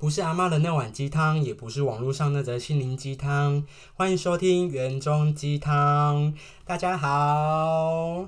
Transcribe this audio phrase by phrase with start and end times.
[0.00, 3.62] 不是阿妈的那碗鸡汤，也不是网络上那则心灵鸡汤。
[3.92, 6.32] 欢迎收听园中鸡汤。
[6.64, 8.26] 大家好，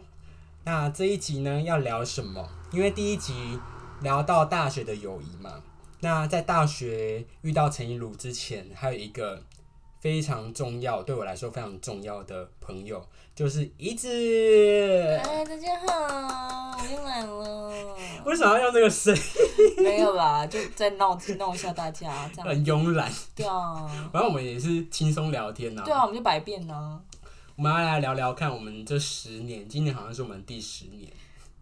[0.65, 2.47] 那这一集呢要聊什么？
[2.73, 3.59] 因为第一集
[4.03, 5.63] 聊到大学的友谊嘛。
[6.01, 9.43] 那在大学遇到陈一如之前，还有一个
[9.99, 13.03] 非常重要，对我来说非常重要的朋友，
[13.35, 14.07] 就是一子。
[15.25, 17.97] 嗨，大家好，我又来了。
[18.25, 19.23] 为什么要用这个声音？
[19.85, 22.49] 没有啦，就再闹闹一下大家这样。
[22.49, 23.11] 很慵懒。
[23.35, 27.01] 对啊，反正我们也是轻松聊天呐、对啊，我们就百变呢。
[27.57, 31.11] 我们要来聊聊看，我们这十年，今年好像是我们第十年。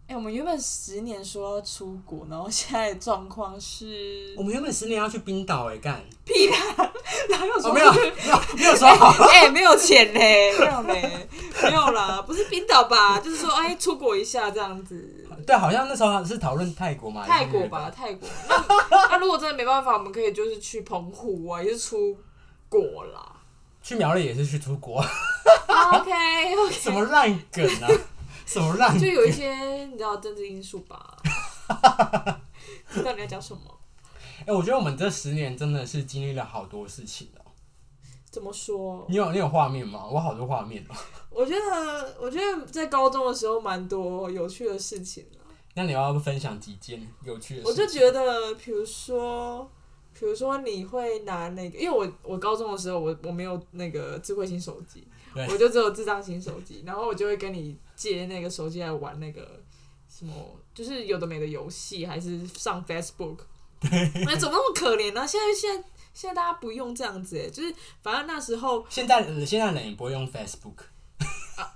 [0.07, 6.91] 哎、我们原本十年说要出国，然后现在的状况是我们原本十年要去冰岛哎，干屁啦，
[7.29, 11.27] 哪有哦说没有没有没有说好， 哎、没有钱嘞，没有嘞，
[11.63, 13.21] 没有啦，不是冰岛吧？
[13.21, 15.20] 就是说，哎、出国一下这样子。
[15.51, 17.91] 对，好像那时候是讨论泰国嘛，泰国吧，？
[17.93, 18.25] 泰国。
[18.47, 18.55] 那
[19.11, 22.17] 那如果真的没办法，我们可以就是去澎湖啊，也是出
[22.69, 23.35] 国啦。
[23.83, 25.01] 去苗栗也是去出国，
[25.67, 27.89] OK OK， 什么烂梗啊？
[28.45, 28.97] 什么烂？
[28.97, 29.53] 就有一些
[29.87, 31.17] 你知道政治因素吧。
[32.89, 33.61] 知道你要讲什么？
[34.45, 37.51] 哎、我觉得我们这十年真的是经历了好多事情哦、
[38.29, 39.05] 怎么说？
[39.09, 40.05] 你有你有画面吗？
[40.09, 40.95] 我好多画面哦、
[41.29, 45.40] 我觉得，我觉得在高中的时候蛮多有趣的事情的。
[45.73, 47.71] 那你要不分享几件有趣的事情？
[47.71, 49.69] 我就觉得，比如说，
[50.17, 55.07] 比如说你会拿那个，因为我我高中的时候我我没有那个智慧型手机，
[55.49, 59.61] 我就只有智障型手机，然后我就会跟你借那个手机来玩那个
[60.09, 60.33] 什么，
[60.73, 63.37] 就是有的没的游戏，还是上 Facebook。
[63.81, 70.90] 那怎么那么可怜呢、现在现在现在大家不用这样子哎，就是反正那时候现在呃现在人也不会用 Facebook，啊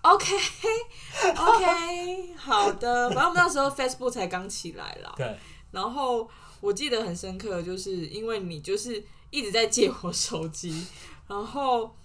[0.01, 0.35] OK
[1.37, 5.13] OK 好的，反正我们那时候 Facebook 才刚起来啦。
[5.17, 5.37] 对，
[5.71, 6.29] 然后
[6.61, 10.85] 我记得很深刻，就是因为你就是一直在借我手机，
[11.27, 11.95] 然后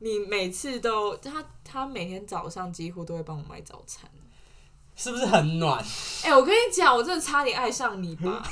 [0.00, 4.10] 你每次都他他每天早上几乎都会帮我买早餐。
[4.94, 5.82] 是不是很暖？
[6.22, 8.42] 哎、我跟你讲，我真的差点爱上你吧，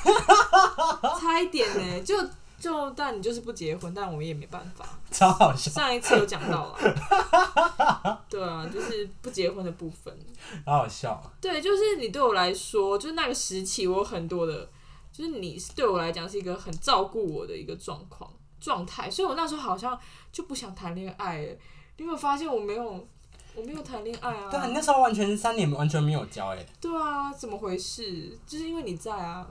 [1.20, 2.16] 差一点呢、就
[2.60, 4.86] 就但你就是不结婚，但我也没办法。
[5.10, 10.16] 超好笑，上一次有讲到了， 对啊，就是不结婚的部分。
[10.64, 11.20] 好好笑。
[11.40, 14.70] 对，就是你对我来说，就是那个时期，我有很多的，
[15.10, 19.98] 就是你是对我来讲是一个很照顾我的一个状况状态，所以我那时候好像
[20.30, 21.48] 就不想谈恋爱了。
[21.96, 23.08] 你有没有发现我没有，
[23.54, 24.48] 我没有谈恋爱啊？
[24.50, 28.38] 对啊，你那时候完全三年完全没有交哎、对啊，怎么回事？
[28.46, 29.46] 就是因为你在啊。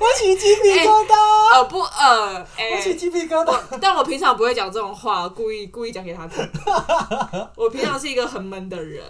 [0.00, 3.78] 我起鸡皮疙瘩，呃不呃，哎、我起鸡皮疙瘩。
[3.80, 6.46] 但我平常不会讲这种话，故意故意讲给他听。
[7.56, 9.04] 我平常是一个很闷的人，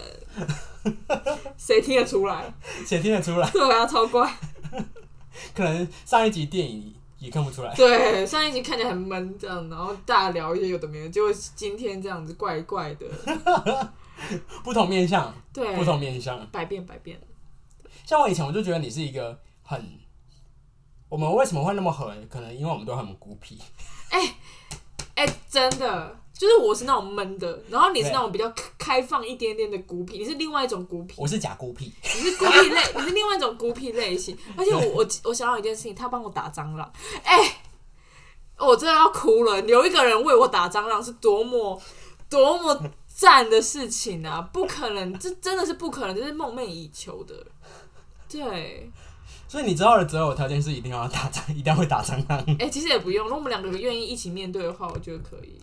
[1.57, 2.51] 谁听得出来？
[2.85, 3.49] 谁听得出来？
[3.51, 4.33] 对啊，超怪。
[5.55, 7.73] 可能上一集电影也看不出来。
[7.75, 13.05] 对，上一集看起来很闷，这样，然后大聊一些有的没的，结果今天这样子怪怪的。
[14.63, 16.45] 不同面相，对，不同面相。
[16.47, 17.19] 百变百变。
[18.05, 19.99] 像我以前我就觉得你是一个很，
[21.07, 22.13] 我们为什么会那么合？
[22.29, 23.57] 可能因为我们都很孤僻。
[25.15, 34.37] 哎、真的，就是我是那种闷的，然后你是那种比较开 开放一点点的孤僻，你是另外一种孤僻，我是假孤僻，你是孤僻类，你是另外一种孤僻类型。
[34.55, 36.89] 而且我我我想到一件事情，他帮我打蟑螂，
[37.25, 37.61] 哎、
[38.57, 39.59] 我真的要哭了。
[39.63, 41.81] 有一个人为我打蟑螂，是多么
[42.29, 44.41] 多么赞的事情啊！
[44.53, 47.35] 不可能，这真的是不可能，这是梦寐以求的。
[48.29, 48.89] 对，
[49.45, 52.41] 所以你知道的择偶条件是一定要打蟑，一定要会打蟑螂。
[52.57, 55.59] 哎、其实也不用，如果我们两个愿意一起面对的话，我觉得可以。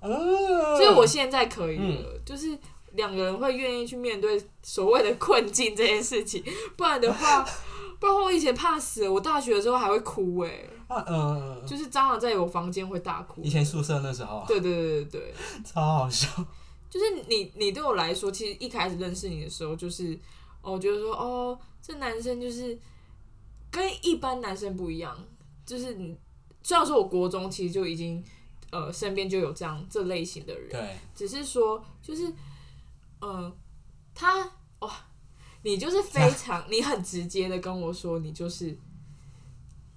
[0.00, 2.20] 嗯，所以我现在可以了，嗯。
[2.24, 2.58] 就是
[2.92, 6.42] 两个人会愿意去面对所谓的困境这件事情，
[6.76, 7.44] 不然的话，
[8.00, 13.42] 不然我以前怕死了，我大学的时候还会哭哎、啊嗯，就是蟑螂在我房间会大哭。
[13.42, 16.28] 以前宿舍那时候对对对对对， 超好笑。
[16.90, 20.18] 就是你你对我来说，其实一开始认识你的时候，就是
[20.62, 22.78] 哦，我觉得说哦，这男生就是
[23.70, 25.14] 跟一般男生不一样，
[25.66, 26.16] 就是你
[26.62, 28.24] 虽然说我国中其实就已经
[28.70, 32.26] 呃身边就有这样这类型的人，对，只是说就是
[33.20, 33.56] 嗯、呃
[34.14, 34.50] 他
[34.80, 34.90] 哇，
[35.62, 38.76] 你就是非常你很直接的跟我说你就是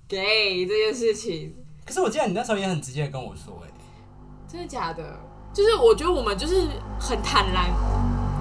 [0.08, 3.72] gay 这件事情，可是我记得你那时候也很直接的跟我说、哎，
[4.48, 5.20] 真的假的？
[5.54, 6.68] 就是我觉得我们就是
[7.00, 7.70] 很坦然，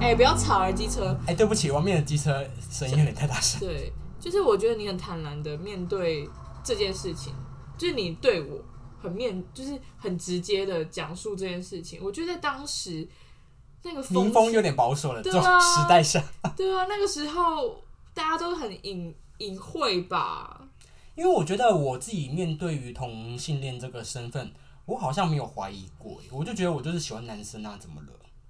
[0.00, 1.19] 哎、不要吵了机车。
[1.26, 2.33] 哎、对不起，外面的机车
[2.71, 3.59] 声音有点太大声。
[3.59, 6.29] 对，就是我觉得你很坦然的面对
[6.62, 7.35] 这件事情，
[7.76, 8.62] 就是你对我
[9.00, 12.00] 很面，就是很直接的讲述这件事情。
[12.02, 13.08] 我觉得在当时
[13.82, 16.23] 那个民风有点保守了，这种对啊时代下，
[16.56, 17.82] 对啊，那个时候
[18.12, 20.69] 大家都很隐隐晦吧。
[21.17, 24.50] 因因为我觉得我自己面对于同性恋这个身份，
[24.87, 28.08] 我好像没有怀疑过，我就觉得我就是喜欢男生啊，怎么了？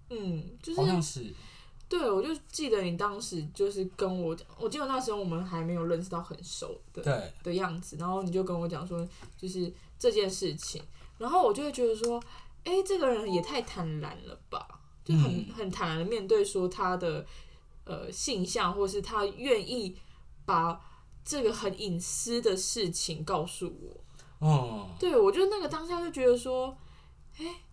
[0.09, 1.35] 嗯，就是好像是，
[1.89, 9.05] 对，我就记得你当时就是跟我讲，我记得那时候我们还没有认识到很熟的对，的样子，然后你就跟我讲说，
[9.37, 10.83] 就是这件事情，
[11.19, 12.19] 然后我就会觉得说，
[12.65, 14.67] 哎、这个人也太坦然了吧，
[15.05, 17.27] 就很、嗯很坦然的面对说他的
[17.85, 19.95] 呃性向，或是他愿意
[20.47, 20.81] 把
[21.23, 24.05] 这个很隐私的事情告诉我。
[24.39, 26.75] 哦，对我就那个当下就觉得说，
[27.37, 27.65] 哎、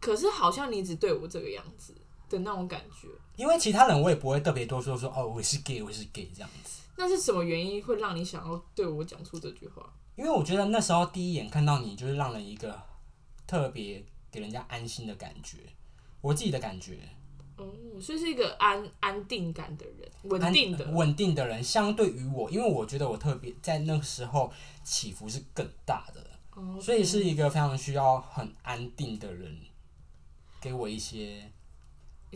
[0.00, 1.92] 可是好像你只对我这个样子
[2.28, 3.08] 的那种感觉。
[3.34, 6.82] 因为其他人我也不会特别多说说哦，我是 gay，我是 gay 这样子。
[6.96, 9.92] 那是什么原因会让你想要对我讲出这句话？
[10.14, 12.80] 因为我觉得那时候第一眼看到你，就是让人一个
[13.46, 15.58] 特别给人家安心的感觉，
[16.20, 16.98] 我自己的感觉，
[17.56, 17.66] 哦，
[18.00, 20.84] 所以是一个安安定感的人，稳定的。
[20.90, 24.52] 稳定的人，相对于我，因为我觉得我特别在那个时候
[24.84, 26.24] 起伏是更大的，
[26.54, 29.58] 哦，所以是一个非常需要很安定的人，
[30.60, 31.61] 给我一些这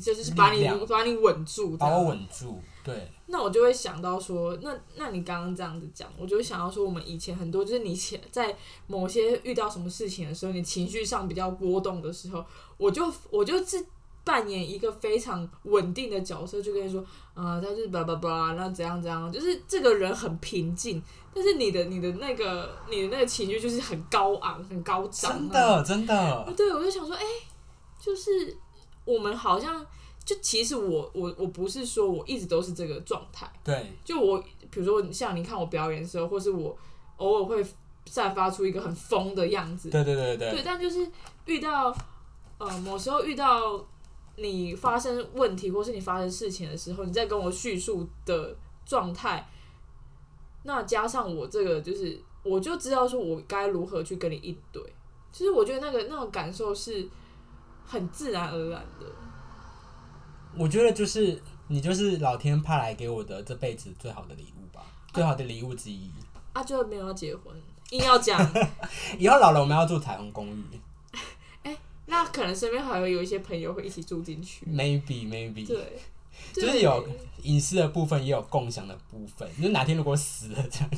[0.00, 2.06] 就是把你把你稳住，把我。
[2.06, 8.56] 稳住，对，那我就会想到说，那那你刚刚这样子讲，我就会想到说，我们以前很多就是你前在
[8.86, 12.44] 某些遇到什么事情的时候，你情绪上比较波动的时候，
[12.76, 13.84] 我就我就是
[14.22, 17.04] 扮演一个非常稳定的角色，就跟你说，
[17.34, 21.02] 啊、他就是巴拉巴拉，那怎样怎样，就是这个人很平静，
[21.34, 27.24] 但是你的你的那个你的那个情绪就是很高昂、很高涨、真的真的，对，我就想说，哎、
[28.00, 28.56] 就是
[29.06, 29.86] 我们好像
[30.22, 34.38] 就其实我我我不是说我一直都是这个状态，对，就我
[34.70, 36.76] 比如说像你看我表演的时候，或是我
[37.16, 37.64] 偶尔会
[38.04, 41.10] 散发出一个很疯的样子，对对对对，对，但就是
[41.46, 41.96] 遇到
[42.58, 43.86] 呃某时候遇到
[44.36, 48.54] 你发生问题或是你发生事情的时候，你在跟我叙述的
[48.84, 49.48] 状态，
[50.64, 54.82] 那加上我这个就是我就知道说我该如何去跟你应对。
[55.32, 57.06] 其实我觉得那个那种感受是
[57.86, 59.06] 很自然而然的。
[60.56, 66.10] 我觉得就是你就是老天派来给我的这辈子最好的礼物吧，最好的礼物之一。
[66.52, 67.54] 啊，就没有要结婚，
[67.90, 68.40] 硬要讲，
[69.18, 70.64] 以后老了我们要住彩虹公寓
[72.08, 74.64] 那可能身边还会有一些朋友会一起住进去。
[74.64, 75.98] ，maybe maybe，对，
[76.54, 77.06] 就是有
[77.42, 79.46] 隐私的部分，也有共享的部分。
[79.60, 80.90] 就哪天如果死了这样，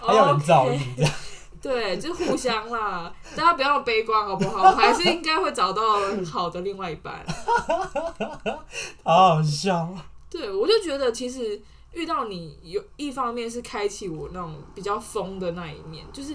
[0.00, 1.12] 还有人照应这样。
[1.62, 4.62] 对，就互相啦，大家不要悲观好不好？
[4.62, 5.82] 我还是应该会找到
[6.24, 7.24] 好的另外一半。
[9.04, 9.94] 好好笑。
[10.30, 11.60] 对，我就觉得其实
[11.92, 16.34] 遇到你有一方面是开启我那种比较疯的那一面，就是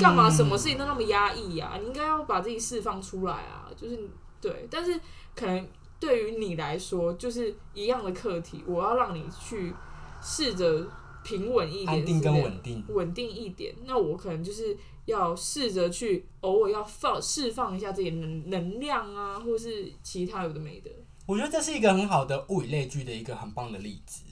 [0.00, 4.08] 干嘛什么事情都那么压抑呀、你应该要把自己释放出来啊，就是
[4.40, 4.98] 对，但是
[5.34, 9.74] 可能对于你来说就是一样的课题，我要让你去
[10.22, 10.86] 试着
[11.24, 20.90] 平稳一点，安定跟稳定，稳定一点，那我可能就是要试着去偶尔要放释放一下自己的能能量啊，或是其他有的没的，
[21.26, 24.22] 我觉得这是一个很好的物以类聚的一个很棒的例子。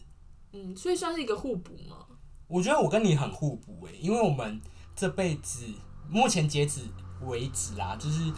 [0.53, 2.07] 嗯，所以算是一个互补嘛。
[2.49, 4.61] 我觉得我跟你很互补诶、因为我们
[4.97, 5.65] 这辈子
[6.09, 6.81] 目前截止
[7.23, 8.33] 为止啦，就是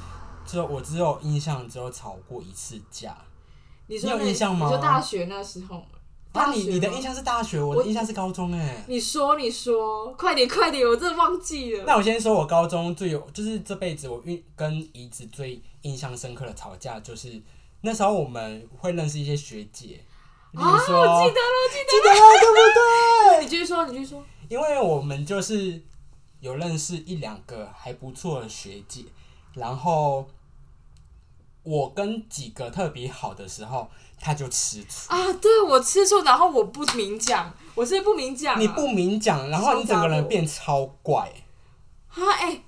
[0.44, 3.16] 只有我只有印象只有吵过一次架。
[3.86, 5.86] 你说有印象吗你说大学那时候
[6.32, 11.84] 大学吗你你的印象是大学，我的印象是高中诶、你说你说，快点快点，我真的忘记了。
[11.86, 17.40] 那我先说，我高中最有就是这辈子我遇跟姨子最印象深刻的吵架，就是
[17.82, 20.00] 那时候我们会认识一些学姐，
[20.54, 21.28] 啊我记得了，
[21.70, 23.44] 记得了， 对不对？
[23.44, 24.24] 你继续说，你继续说。
[24.48, 25.80] 因为我们就是
[26.40, 29.04] 有认识一两个还不错的学姐，
[29.54, 30.26] 然后
[31.62, 33.88] 我跟几个特别好的时候，
[34.20, 35.12] 他就吃醋。
[35.12, 38.58] 啊，对我吃醋，然后我不明讲，我是不明讲、啊。
[38.60, 41.32] 你不明讲，然后你整个人变超怪。
[42.08, 42.18] 啊？
[42.40, 42.62] 哎、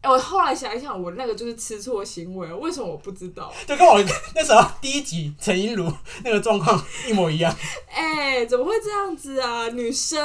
[0.00, 3.52] 哎我后来想一想，我那个就是吃醋的行为，为什么我不知道？
[3.66, 3.98] 就跟我
[4.34, 5.90] 那时候第一集陈英如
[6.24, 7.54] 那个状况一模一样。
[7.90, 9.68] 哎、怎么会这样子啊？
[9.68, 10.20] 女生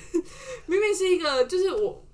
[0.66, 2.04] 明明是一个，就是我，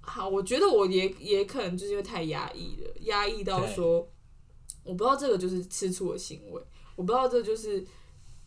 [0.00, 4.06] 好，我觉得我也也可能就是因为太压抑了，压抑到说，
[4.88, 6.62] 我不知道这个就是吃醋的行为，
[6.96, 7.86] 我不知道这就是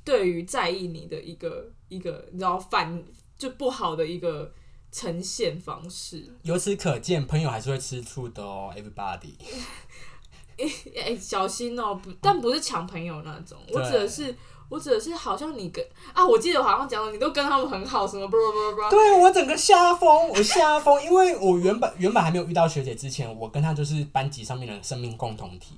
[0.03, 3.03] 对于在意你的一个一个，你知道反
[3.37, 4.51] 就不好的一个
[4.91, 6.25] 呈现方式。
[6.41, 9.33] 由此可见，朋友还是会吃醋的哦，everybody。
[10.57, 14.35] 哎、小心哦、不，但不是抢朋友那种，我对指的是，
[14.69, 15.83] 我指的是好像你跟
[16.13, 25.75] 啊，我记得我好像讲了，你都跟他们很好，什么不不不不，对我整个吓疯，我吓疯，因为我原本原本还没有遇到学姐之前，我跟她就是班级上面的生命共同体。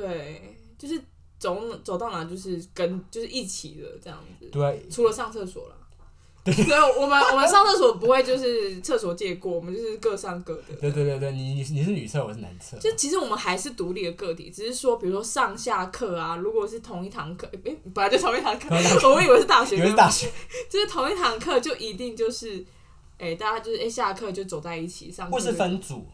[0.00, 1.00] 对，就是
[1.38, 5.76] 走走到哪就是跟就是一起的这样子，对，除了上厕所啦。
[6.44, 6.52] 对，
[7.00, 10.74] 我们我们上厕所不会就是厕所借过，我们就是各上各的。
[10.78, 12.76] 对对对对，你你你是女厕，我是男厕。
[12.76, 18.68] 就其实我们还是独立的个体，只是说，比如说上下课啊，如果是同一堂课，诶、本来就同一堂课，
[19.08, 20.30] 我以为是大学，以为是大学，
[20.68, 22.62] 就是同一堂课就一定就是，
[23.16, 26.06] 诶、大家就是诶、下课就走在一起上课，或是分组。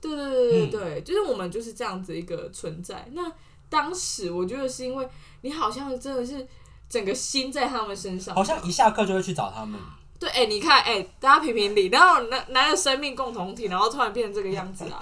[0.00, 3.08] 对对对对对，就是我们就是这样子一个存在。
[3.12, 3.30] 那
[3.68, 5.08] 当时我觉得是因为
[5.42, 6.46] 你好像真的是
[6.88, 9.78] 整个心在他们身上，好像一下课就会去找他们。
[10.18, 14.98] 对，哎、你看，哎、大家评评理，然后拿拿着生命共同体，然后突然变成这个样子啊，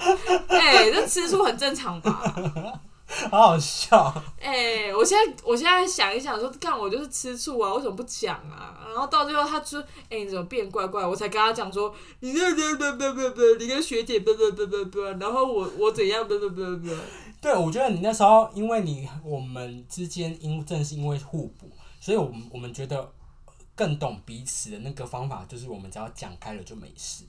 [0.48, 2.34] 哎、这吃醋很正常吧？
[3.30, 4.12] 好好笑。
[4.40, 8.84] 哎、我现在我现在想一想说，干我就是吃醋啊，为什么不讲啊？
[8.88, 11.06] 然后到最后他说，哎、你怎么变怪怪？
[11.06, 16.90] 我才跟他讲说，你这这不不不不，你跟学姐不不不不不，然后我我怎样不不不不，
[17.40, 21.70] 对，我觉得你那时候，因为你我们之间因正是因为互补，
[22.00, 23.12] 所以我们我们觉得
[23.74, 27.24] 更懂彼此的那个方法，就是我们只要讲开了就没事。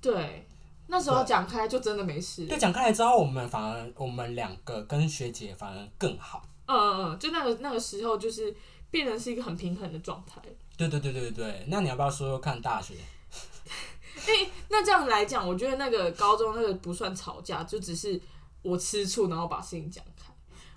[0.00, 0.47] 对，
[0.88, 2.46] 那时候讲开就真的没事。
[2.46, 6.42] 对，讲开了之后，我们反而我们两个跟学姐反而更好。
[6.66, 8.54] 嗯嗯嗯，就那个那个时候就是
[8.90, 10.40] 变成是一个很平衡的状态。
[10.76, 12.94] 对对对对对，那你要不要说说看大学？
[14.26, 18.20] 哎那这样来讲，我觉得那个高中那个不算吵架，就只是
[18.62, 20.32] 我吃醋，然后把事情讲开。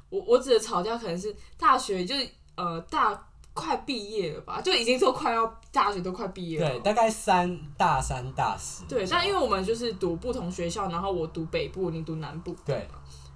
[0.10, 6.70] 我我指的吵架可能是大学，就是呃大快毕业了吧，就已经都快要大学都快毕业了。
[6.70, 8.84] 对，大概三大三大四。
[8.86, 12.88] 对，但因为我们就是读不同学校，然后我读北部，你读南部，对，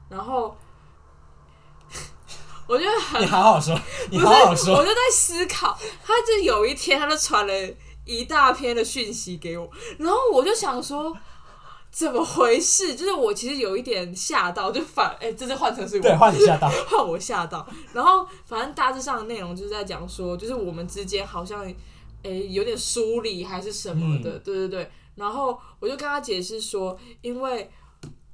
[0.10, 0.56] 然后
[2.68, 3.78] 我觉得很你好好说，
[4.10, 4.76] 你好好说。
[4.76, 7.54] 我就在思考，他就有一天他就传了
[8.06, 9.70] 一大篇的讯息给我，
[10.00, 11.16] 然后我就想说。
[11.96, 12.94] 怎么回事？
[12.98, 16.68] 就是我其实有一点吓到，就反哎、这次换成是我，对，换你吓到。
[16.90, 17.66] 换我吓到。
[17.94, 21.66] 然后反正大致上的内容就是在讲说，就是我们之间好像
[22.22, 24.92] 哎、有点疏离还是什么的，对对对。
[25.16, 27.72] 然后我就跟他解释说，因为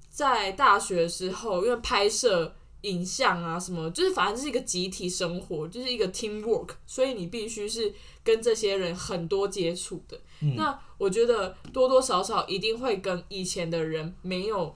[0.10, 10.20] 在大学的时候，因为拍摄影像啊什么，就是反正是一个集体生活，就是一个 team work，所以你必须是跟这些人很多接触的。
[10.56, 14.76] 那我觉得多多少少一定会跟以前的人没有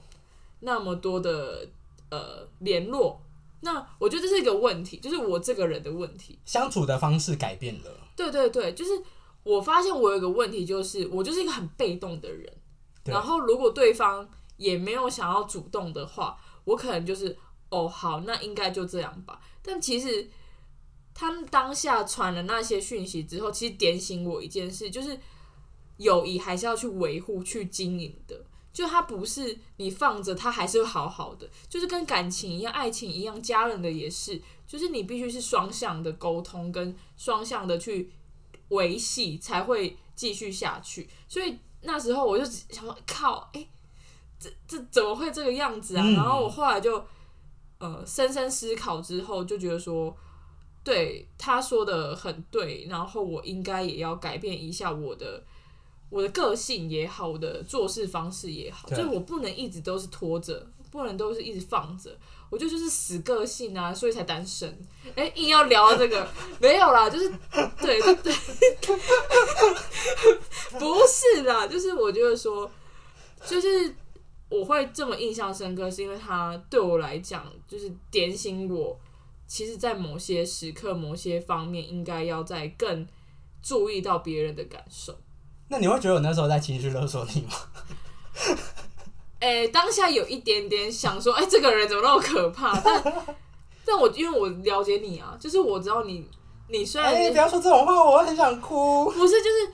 [0.60, 1.68] 那么多的
[2.10, 3.20] 呃联络。
[3.60, 6.38] 那我觉得这是一个问题，就是我这个人的问题。
[6.44, 7.90] 相处的方式改变了。
[8.14, 8.92] 对对对，就是
[9.42, 12.52] 我发现我有一个问题，就是我就是一个很被动的人。
[13.04, 17.36] 然后如果对方也没有想要主动的话，我可能就是
[17.70, 19.40] 哦好，那应该就这样吧。
[19.62, 20.28] 但其实
[21.18, 25.18] 他们当下传了那些讯息之后，其实点醒我一件事，就是
[25.96, 28.44] 友谊还是要去维护、去经营的。
[28.70, 38.12] 就它不是你放着，它还是好好的，就是跟感情一样、爱情一样，家人的也是，就是你必须是双向的沟通，跟双向的去
[38.68, 41.08] 维系，才会继续下去。
[41.26, 43.66] 所以那时候我就想说，靠，哎、
[44.38, 46.04] 这这怎么会这个样子啊？
[46.10, 47.02] 然后我后来就
[47.78, 50.14] 呃深深思考之后，就觉得说，
[50.86, 55.42] 对他说的很对，然后我应该也要改变一下我的。
[56.08, 62.16] 我的个性也好，我的做事方式也好，就对是我不能一直都是拖着，不能都是一直放着。
[62.48, 64.72] 我就就是死个性啊，所以才单身。
[65.16, 66.28] 哎、硬要聊到这个，
[66.60, 67.28] 没有啦，就是
[67.80, 68.32] 对对对，
[70.78, 72.70] 不是啦，就是我觉得说，
[73.44, 73.92] 就是
[74.48, 78.96] 我会这么印象深刻，是因为他对我来讲，就是点醒我，
[79.46, 83.06] 其实，在某些时刻、某些方面，应该要在更
[83.62, 85.16] 注意到别人的感受。
[85.68, 87.52] 那你会觉得我那时候在情绪勒索你吗？
[89.38, 92.78] 哎、当下有一点点想说，哎、这个人怎么那么可怕？
[92.80, 93.36] 但
[93.84, 96.28] 但我因为我了解你啊，就是我知道你，
[96.68, 99.10] 你虽然哎、是不要说这种话，我很想哭。
[99.10, 99.72] 不是，就是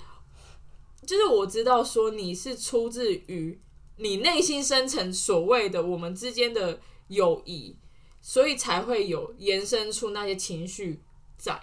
[1.07, 3.61] 就是我知道说你是出自于
[3.97, 7.77] 你内心深层所谓的我们之间的友谊，
[8.23, 11.03] 所以才会有延伸出那些情绪
[11.37, 11.61] 在。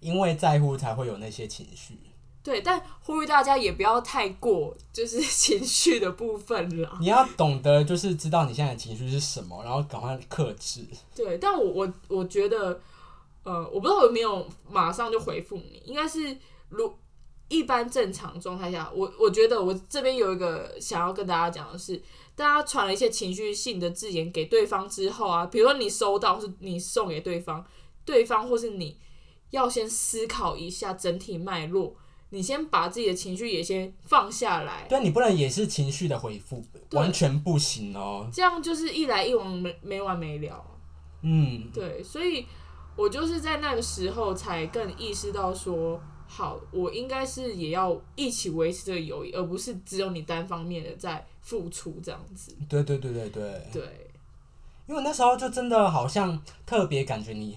[0.00, 1.96] 因为在乎才会有那些情绪。
[2.40, 6.96] 对，但呼吁大家也不要太过就是情绪的部分啦。
[7.00, 10.86] 你要懂得，就是知道你现在的情绪是什么，然后赶快克制。
[11.14, 12.80] 对，但我我我觉得，
[13.42, 16.34] 呃，我不知道有没有马上就回复你，应该是
[16.70, 16.96] 如
[17.48, 22.00] 一般正常状态下，我我觉得我这边有一个想要跟大家讲的是，
[22.38, 27.66] 大家传了一些情绪性的字眼给对方之后啊，比如说你收到，或是你送给对方，
[28.04, 28.96] 对方或是你
[29.50, 31.96] 要先思考一下整体脉络。
[32.30, 38.30] 你先把自己的情绪也先放下来，对你不能也是情绪的回复，完全不行哦。
[38.32, 40.64] 这样就是一来一往没没完没了。
[41.22, 42.46] 嗯，对，所以
[42.94, 52.54] 我就是在那个时候才更意识到说，好，我应该是也要一起维持这个友谊，而不是只有你单方面的在付出这样子。
[52.68, 54.10] 对对对对对，对，
[54.86, 57.56] 因为那时候就真的好像特别感觉你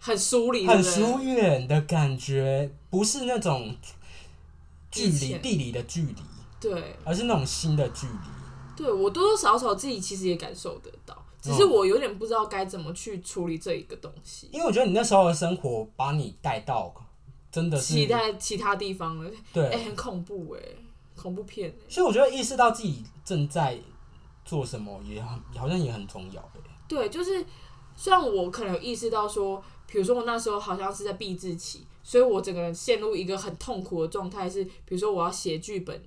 [0.00, 3.76] 很疏离，很疏远的感觉，不是那种
[4.90, 6.16] 距离地理的距离，
[6.58, 8.12] 对，而是那种心的距离。
[8.74, 14.48] 对我多多少少自己其实也感受得到，只是嗯我有点不知道该怎么去处理这一个东西。
[14.50, 16.94] 因为我觉得你那时候的生活把你带到，
[17.52, 20.62] 真的是期待其他地方了，对，哎、很恐怖哎、
[21.16, 23.78] 恐怖片哎、所以我觉得意识到自己正在
[24.44, 26.60] 做什么也很好像也很重要欸。
[26.86, 27.44] 对，就是
[27.96, 36.00] 虽然我可能有意识到说，比如说我那时候好像是在闭智期，所以我整个人陷入一个很痛苦的状态，是比如说我要写剧本，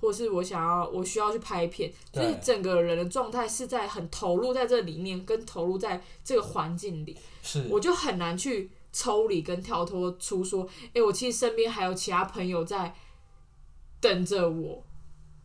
[0.00, 2.30] 或是我想要我需要去拍片，就对。
[2.30, 7.66] 是整个人的状态是在很投入在这里面，跟投入在这个环境里，是。
[7.70, 12.94] 我就很难去抽离跟跳脱出说，哎、我其实身边还有其他朋友在
[14.02, 14.84] 等着我，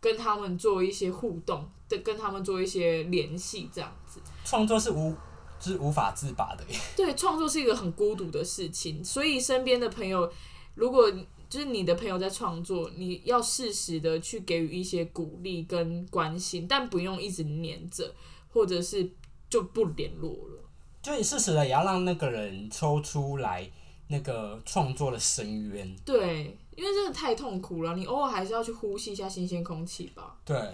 [0.01, 4.19] 跟他们做一些互动，跟跟他们做一些联系，这样子。
[4.43, 5.15] 创作是无
[5.59, 6.79] 是无法自拔的耶。
[6.97, 10.29] 对，创作是一个很孤独的事情，所以身边的朋友，
[10.73, 11.09] 如果
[11.47, 18.13] 就是你的朋友在创作，你要适时的去给予一些鼓励跟关心，但不用一直黏着，
[18.49, 19.09] 或者是
[19.49, 20.63] 就不联络了。
[21.01, 23.69] 就你适时的也要让那个人抽出来
[24.07, 25.95] 那个创作的深渊。
[26.05, 30.37] 对，因为真的太痛苦了，你偶尔还是要去呼吸一下新鲜空气吧。
[30.45, 30.73] 对，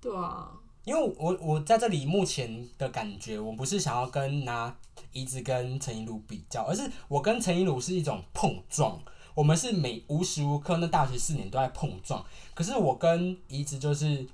[0.00, 0.50] 对啊，
[0.84, 4.76] 因为我我在这里目前的感觉，我不是想要跟拿
[5.12, 9.00] 一直跟陈一儒比较，而是我跟陈一儒是一种碰撞。
[9.34, 14.24] 我们是每无时无刻那大学四年都在碰撞，可是我跟怡子就是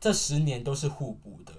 [0.00, 1.52] 这十年都是互补的。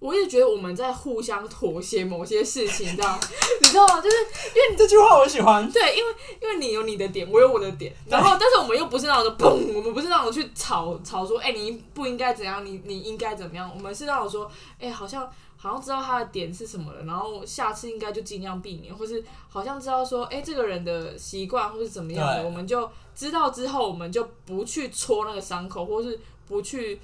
[0.00, 3.18] 我也觉得我们在互相妥协某些事情，你知道
[3.60, 4.00] 你知道吗？
[4.00, 5.68] 就是因为这句话我喜欢。
[5.72, 27.00] 对，因为因为你有你的点，我有我的点，然后但是我们又不是那种就砰，我们不是那种去吵吵说，哎、你不应该怎样，你你应该怎么样，我们是那种说，哎、好像好像知道他的点是什么了，然后下次应该就尽量避免，或是好像知道说，哎、这个人的习惯或是怎么样的，我们就知道之后，我们就不去戳那个伤口，或是不去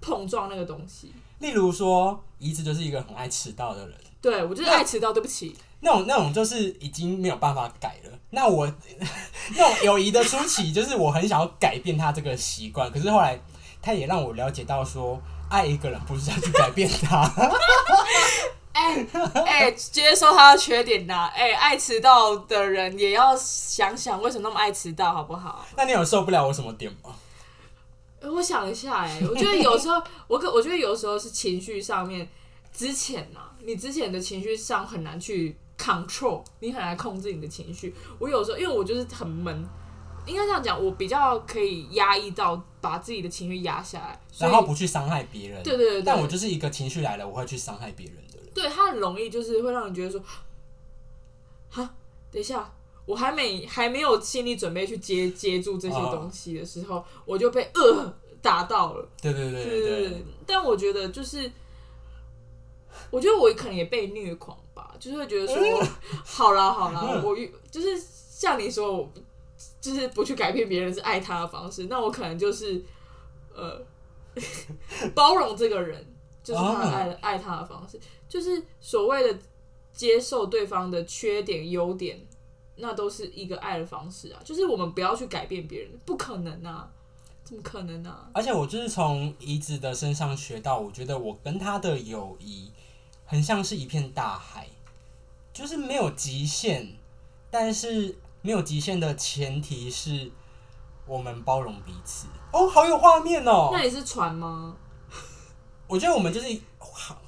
[0.00, 1.12] 碰撞那个东西。
[1.44, 3.94] 例如说，怡子就是一个很爱迟到的人。
[4.22, 5.54] 对我就是爱迟到，对不起。
[5.80, 8.18] 那种那种就是已经没有办法改了。
[8.30, 8.66] 那我
[9.54, 13.38] 那种友谊的初期，就是我很想要改变他这个习惯，可是后来
[13.82, 17.30] 他也让我了解到说，爱一个人不是要去改变他。
[18.72, 19.06] 哎
[19.46, 25.64] 哎，接受他的缺点呐、哎、爱迟到的人也要想想为什么那么爱迟到，好不好？
[25.76, 27.10] 那你有受不了我什么点吗？
[28.24, 32.26] 呃我想一下、哎，我觉得有时候，我可我觉得有时候是情绪上面，
[32.72, 37.94] 之前呐、你之前的情绪上很难去 control，你很难控制你的情绪。
[38.18, 39.64] 我有时候因为我就是很闷，
[40.26, 45.62] 应该这样讲，我比较可以压抑到把自己的情绪压下来，然后不去伤害别人。
[45.62, 48.48] 对对对对但我就是一个情绪来了，我会去伤害别人的人。
[48.54, 50.18] 对他很容易就是会让人觉得说，
[51.68, 51.94] 哈，
[52.30, 52.72] 等一下，
[53.06, 59.08] 我还没还没有心理准备去接接住这些啊东西的时候，我就被呃打到了。
[59.20, 61.50] 对对对对对但我觉得就是，
[63.10, 65.86] 我觉得我可能也被虐狂吧，就是会觉得说，
[66.24, 67.36] 好啦好啦，嗯我
[67.70, 69.12] 就是像你说，我
[69.80, 72.82] 就是不去改变别人是爱他的方式，那我可能就是
[73.54, 73.80] 呃
[75.14, 76.06] 包容这个人，
[76.42, 79.38] 就是他的爱、爱他的方式，就是所谓的
[79.92, 82.26] 接受对方的缺点优点。
[82.76, 86.90] 那都是一个爱的方式啊，就是我们不要去改变别人，不可能啊，
[87.44, 88.28] 怎么可能啊？
[88.32, 92.70] 而且我就是从怡子的身上学到，我觉得我跟他的友谊
[93.24, 94.66] 很像是一片大海，
[95.52, 96.96] 就是没有极限，
[97.50, 100.30] 但是没有极限的前提是
[101.06, 102.26] 我们包容彼此。
[102.52, 103.70] 哦，好有画面哦！
[103.72, 104.76] 那你是船吗？
[105.86, 106.48] 我觉得我们就是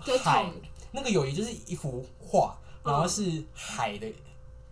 [0.04, 0.50] 在海，
[0.92, 4.06] 那个友谊就是一幅画，然后是海的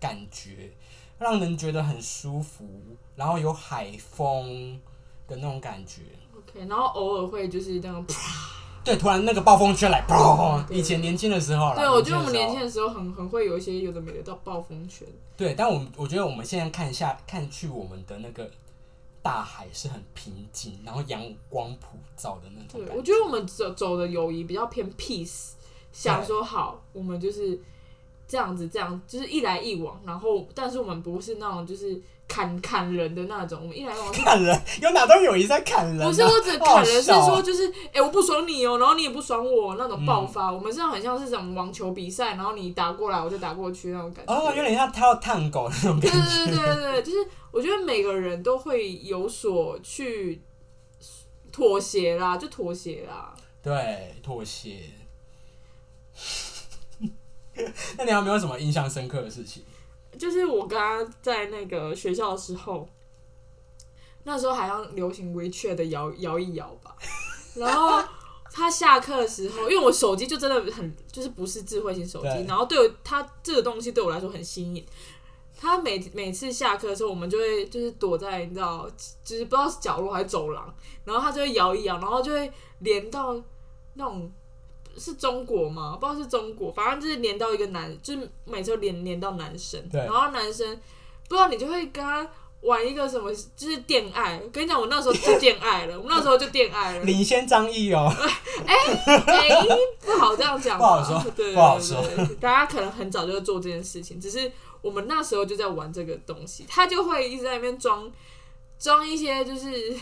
[0.04, 0.70] 感觉，
[1.18, 2.68] 让人觉得很舒服，
[3.16, 4.78] 然后有海风
[5.26, 6.02] 的那种感觉。
[6.36, 8.04] OK，然后偶尔会就是那种，
[8.84, 10.62] 对，突然那个暴风圈来，砰！
[10.70, 18.50] 以前年轻的时候啦，对我觉得我们年轻的时候很很会有一些有的没的到暴风圈，对，但我们我觉得我们现在看下看去，我们的那个
[19.22, 22.94] 大海是很平静，然后阳光普照的那种对。
[22.94, 25.52] 我觉得我们走走的友谊比较偏 peace，
[25.90, 27.58] 想说好，我们就是
[28.26, 36.08] 这样子这样，就是一来一往，然后但是我们不是那种就是砍砍人的那种，我们一来一往是砍人，有哪段友谊在砍人啊？
[36.08, 40.50] 不是我只砍人，是说就是哎、诶我不爽你哦、然后你也不爽我那种爆发。
[40.50, 44.34] 我们这样很像是什么网球比赛，然后你打过来我就打过去那种感觉。
[44.34, 46.46] 哦，有点像他要探狗那种对感觉。
[46.46, 47.18] 对对对对，就是
[47.50, 50.42] 我觉得每个人都会有所去
[51.52, 53.34] 妥协啦，就妥协啦。
[53.62, 54.78] 对，妥协。
[57.98, 59.62] 那你有没有什么印象深刻的事情？
[60.18, 62.88] 就是我刚刚在那个学校的时候，
[64.24, 66.96] 那时候好像流行 WeChat 的摇摇一摇吧，
[67.56, 68.02] 然后
[68.52, 74.86] 他下课的时候，因为我手机就真的很就是不是智慧型手机，然后对我他这个东西对我来说很新颖。
[75.56, 78.86] 他每每次下课的时候，我们就会就是躲在你知道，
[79.24, 83.34] 就是不知道是角落还是走廊，然后他就会摇一摇，然后就会连到
[83.94, 84.30] 那种
[84.98, 85.96] 是中国吗？
[86.00, 90.78] 不知道是中国，反正就是连到一个男，就是每次都连连到男生，然后男生
[91.28, 92.26] 不知道你就会跟他
[92.62, 94.40] 玩一个什么，就是恋爱。
[94.42, 97.04] 我跟你讲，我那时候就恋爱了， 我那时候就恋爱了。
[97.04, 98.10] 领先张毅哦，
[98.66, 98.74] 哎
[99.26, 99.48] 哎、
[100.00, 102.02] 不好这样讲吧，不好说对对不好说。
[102.40, 108.10] 大家可能很早就会做这件事情，只是我们那时候就在玩这个东西，他就会一直在那边装
[108.78, 109.94] 装一些就是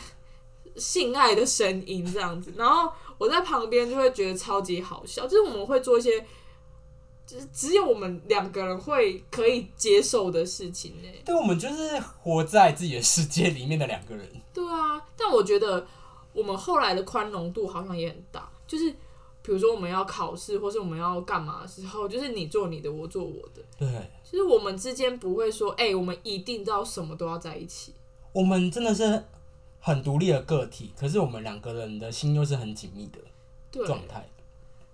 [0.77, 6.25] 性爱的声音这样子，然后我在旁边就会觉得超级好笑，就是我们会做一些。
[7.25, 14.29] 就是只有我们两个人会可以接受的事情呢、对，我们就是活在自己的世界里面的两个人。
[14.53, 15.87] 对啊，但我觉得
[16.35, 18.91] 我们后来的宽容度好像也很大，就是
[19.41, 23.89] 比如说我们要考试，或是我们要干嘛的时候，就是你做你的，我做我的，对，
[24.31, 27.95] 就是我们之间不会说，哎、我们一定到什么都要在一起。
[28.33, 29.25] 我们真的是
[29.85, 34.29] 很独立的个体，可是我们两个人的心又是很紧密的，状态。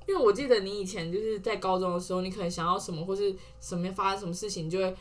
[0.06, 4.96] 因为我记得你以前就是在高中的时候，你可能想要什么，或是什么发生什么事情，就会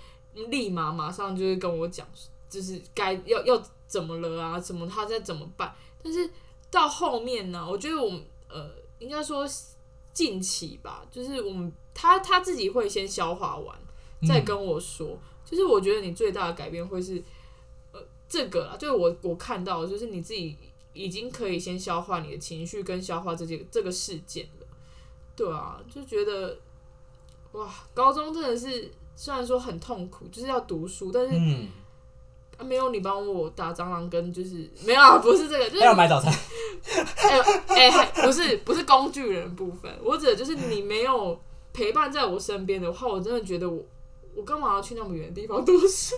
[0.49, 2.05] 立马马上就会跟我讲，
[2.49, 5.73] 就是该要要怎么了啊，怎么他在怎么办。
[6.03, 6.29] 但是
[6.69, 8.69] 到后面呢，我觉得我们呃，
[8.99, 9.47] 应该说
[10.11, 13.79] 近期吧，就是我们他他自己会先消化完，
[14.27, 15.17] 再跟我说。
[15.45, 17.23] 就是我觉得你最大的改变会是呃
[18.29, 20.57] 这个啦，就是我我看到就是你自己
[20.93, 24.67] 已经可以先消化你的情绪，跟消化这件这个事件了。
[25.35, 26.57] 对啊，就觉得
[27.51, 31.67] 哇，高中真的是虽然说很痛苦，就是要读书，但是、嗯，
[32.57, 36.33] 啊没有你帮我打蟑螂跟就是没有啊，不是这个，就是还要买早餐。
[37.17, 41.39] 哎哎、还不是不是工具人部分，我指的就是你没有
[41.73, 43.83] 陪伴在我身边的话，我真的觉得我
[44.35, 46.15] 我干嘛要去那么远的地方读书？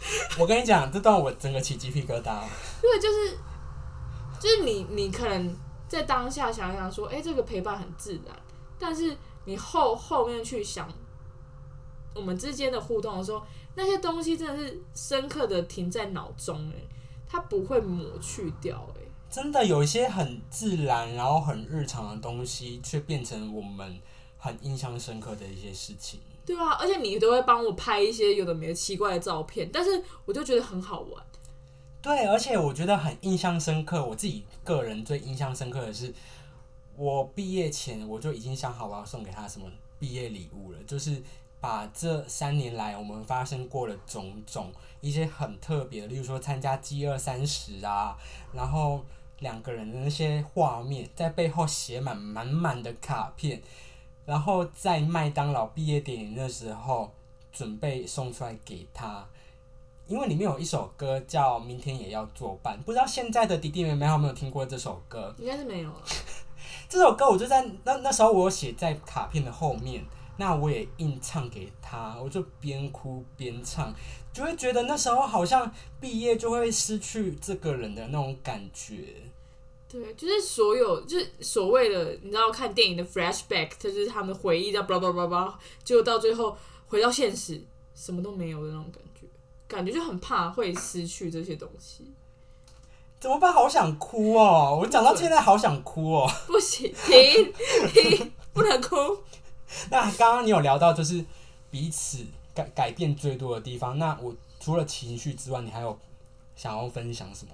[0.38, 2.42] 我跟你讲，这段我整个起鸡皮疙瘩。
[2.80, 3.36] 对，就是
[4.40, 5.56] 就是你你可能
[5.88, 8.36] 在当下想想说，哎、这个陪伴很自然，
[8.78, 10.88] 但是你后后面去想
[12.14, 13.42] 我们之间的互动的时候，
[13.74, 16.76] 那些东西真的是深刻的停在脑中，哎，
[17.26, 24.00] 它不会抹去掉，哎，真的有一些很自然，然后很日常的东西，却变成我们
[24.38, 26.20] 很印象深刻的一些事情。
[26.48, 31.22] 对啊，而且你都会帮我拍一些有的没的奇怪的照片，但是我就觉得很好玩。
[32.00, 34.02] 对，而且我觉得很印象深刻。
[34.02, 36.10] 我自己个人最印象深刻的是，
[36.96, 39.66] 我毕业前我就已经想好我要送给他什么
[39.98, 41.22] 毕业礼物了，就是
[41.60, 48.16] 把这三年来我们发生过的种种一些很特别的，例如说参加饥饿三十啊，
[48.54, 49.04] 然后
[49.40, 53.60] 两个人的那些画面，在背后写满满满的卡片，
[54.28, 57.10] 然后在麦当劳毕业典礼的时候
[57.50, 59.26] 准备送出来给他。
[60.06, 65.34] 因为里面有一首歌叫《明天也要作伴》，不知道现在的弟弟妹妹有没有听过这首歌？
[65.38, 66.02] 应该是没有了。
[66.90, 70.04] 这首歌我就在那那时候我有写在卡片的后面，
[70.36, 73.94] 那我也硬唱给他，我就边哭边唱，
[74.32, 79.04] 就会觉得那时候好像毕业就会失去这个人的那种感觉。
[79.90, 86.54] 对，就是所有就是所谓的，你知道看电影的 flashback，就是他们回忆到巴拉巴拉巴拉，结果到最后
[86.88, 87.62] 回到现实，
[87.94, 89.26] 什么都没有的那种感觉，
[89.66, 92.12] 感觉就很怕会失去这些东西。
[93.18, 93.50] 怎么办？
[93.50, 94.78] 好想哭哦！
[94.80, 96.30] 我讲到现在好想哭哦。
[96.46, 97.52] 不行，停
[97.92, 98.96] 停，不能哭。
[99.90, 101.24] 那刚刚你有聊到就是
[101.70, 102.24] 彼此
[102.54, 105.98] 改改变最多的地方，那我除了情绪之外，你还有
[106.54, 107.52] 想要分享什么？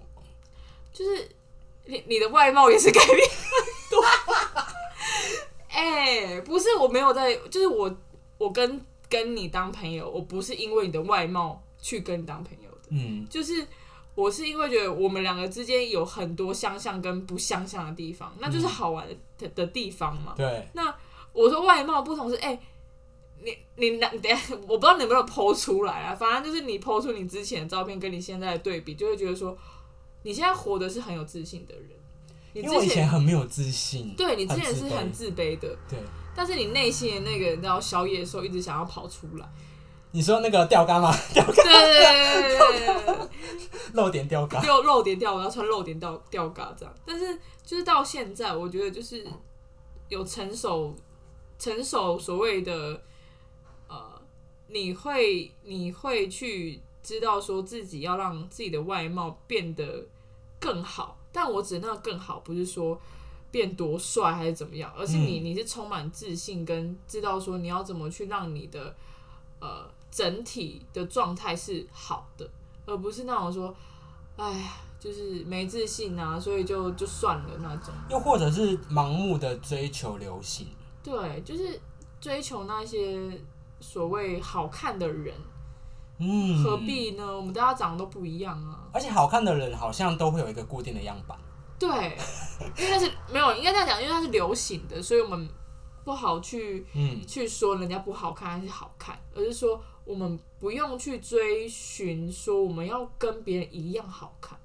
[0.92, 1.28] 就是
[1.86, 4.04] 你你的外貌也是改变很多。
[5.68, 7.94] 哎、不是我没有在，就是我
[8.38, 13.66] 我跟跟你当朋友，我不是因为你的外貌去跟你当朋友的，嗯，就是
[14.14, 20.34] 我是因为觉得我们两个之间有很多相像跟不相像的地方，那就是好玩的的地方嘛。
[20.36, 20.94] 对，那
[21.32, 22.58] 我说外貌不同是，哎、
[23.42, 29.56] 你你那等下，我不知道你有没有剖出来啊，反正就是你剖出你之前的照片跟你现在的对比，就会觉得说，
[30.24, 31.90] 你现在活的是很有自信的人。
[32.52, 35.98] 你因为我以之前前很没有自信，对你之前是很自卑的，对。
[36.34, 39.48] 但是你内心的那个你知道小野兽一直想要跑出来。
[40.10, 41.12] 你说那个钓竿吗？
[41.32, 43.28] 钓对对对对对对
[43.94, 46.94] 露点钓竿对，，露露点吊，我要穿露点吊吊嘎这样。
[47.04, 49.26] 但是就是到现在，我觉得就是
[50.08, 50.94] 有成熟
[51.58, 53.02] 成熟所谓的
[53.88, 54.22] 呃，
[54.68, 60.06] 你会你会去知道说自己要让自己的外貌变得
[60.64, 62.98] 更好，但我指的那个更好，不是说
[63.50, 68.96] 变多帅还是怎么样，而是你你是充满自信跟知道说你要怎么去让你的
[69.60, 72.48] 呃整体的状态是好的，
[72.86, 73.76] 而不是那种说，
[74.36, 77.92] 哎呀，就是没自信啊，所以就就算了那种。
[78.08, 80.68] 又或者是盲目的追求流行。
[81.02, 81.78] 对，就是
[82.18, 83.38] 追求那些
[83.80, 85.34] 所谓好看的人，
[86.18, 86.76] 嗯，何？
[86.78, 87.36] 必呢？
[87.36, 88.88] 我们大家长得都不一样啊。
[88.92, 91.36] 而且好看的人好像都会有一个固定的样板。
[91.78, 91.88] 对，
[92.78, 95.48] 因为那是没有，应该这样讲，因为它是流行的，所以我们
[96.04, 104.56] 不好去嗯，去说人家不好看还是好看，而是说我们不用去追寻说我们要跟别人一样好看，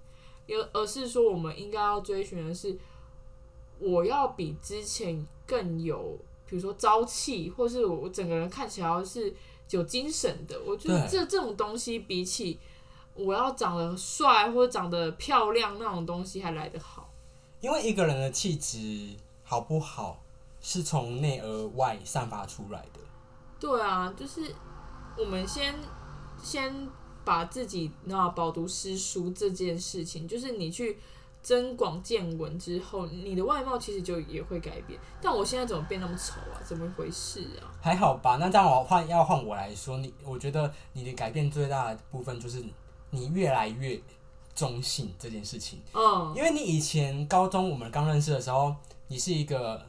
[0.47, 2.77] 而而是说我们应该要追寻的是
[3.79, 9.33] 我要比之前更有，比如说朝气，或是我整个人看起来是
[9.69, 10.59] 有精神的。
[10.65, 12.59] 我觉得这这种东西比起
[13.13, 17.09] 我要长得帅或者长得漂亮那种东西还来得好。
[17.61, 20.21] 因为一个人的气质好不好，
[20.61, 22.99] 是从内而外散发出来的。
[23.59, 24.55] 对啊，就是
[25.17, 25.75] 我们先
[26.41, 26.87] 先
[27.25, 30.97] 把自己那饱读诗书这件事情，就是你去
[31.41, 34.99] 增广见闻之后，你的外貌其实就也会改变。
[35.21, 36.59] 但我现在怎么变那么丑啊？
[36.63, 37.71] 怎么回事啊？
[37.81, 38.37] 还好吧？
[38.37, 42.63] 那这样我换要换我来说，你我觉得你的改变最大的部分就是
[43.09, 43.99] 你越来越
[44.53, 45.81] 中性这件事情。
[45.93, 48.75] 嗯，因为你以前高中我们刚认识的时候，
[49.07, 49.81] 你是一个